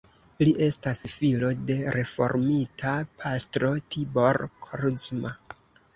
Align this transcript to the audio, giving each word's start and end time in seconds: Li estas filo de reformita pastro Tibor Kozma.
Li 0.47 0.51
estas 0.67 1.01
filo 1.15 1.51
de 1.67 1.75
reformita 1.97 2.95
pastro 3.21 3.71
Tibor 3.97 4.43
Kozma. 4.67 5.37